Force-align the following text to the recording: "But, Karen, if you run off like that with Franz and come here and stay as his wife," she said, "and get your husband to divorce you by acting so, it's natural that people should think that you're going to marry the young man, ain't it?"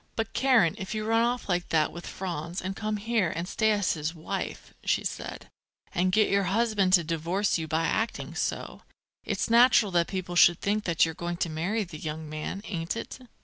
"But, 0.15 0.33
Karen, 0.33 0.73
if 0.79 0.95
you 0.95 1.05
run 1.05 1.21
off 1.21 1.47
like 1.47 1.69
that 1.69 1.91
with 1.91 2.07
Franz 2.07 2.59
and 2.59 2.75
come 2.75 2.97
here 2.97 3.29
and 3.35 3.47
stay 3.47 3.69
as 3.69 3.93
his 3.93 4.15
wife," 4.15 4.73
she 4.83 5.03
said, 5.03 5.47
"and 5.93 6.11
get 6.11 6.27
your 6.27 6.45
husband 6.45 6.93
to 6.93 7.03
divorce 7.03 7.59
you 7.59 7.67
by 7.67 7.85
acting 7.85 8.33
so, 8.33 8.81
it's 9.23 9.47
natural 9.47 9.91
that 9.91 10.07
people 10.07 10.35
should 10.35 10.59
think 10.59 10.85
that 10.85 11.05
you're 11.05 11.13
going 11.13 11.37
to 11.37 11.49
marry 11.51 11.83
the 11.83 11.99
young 11.99 12.27
man, 12.27 12.63
ain't 12.65 12.97
it?" 12.97 13.19